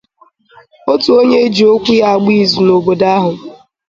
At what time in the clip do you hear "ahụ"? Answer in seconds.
3.17-3.33